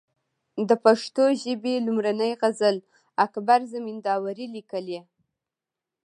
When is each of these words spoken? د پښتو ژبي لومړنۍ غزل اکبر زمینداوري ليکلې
د 0.67 0.71
پښتو 0.83 1.23
ژبي 1.41 1.75
لومړنۍ 1.85 2.31
غزل 2.41 2.77
اکبر 3.25 3.59
زمینداوري 3.73 4.45
ليکلې 4.55 4.99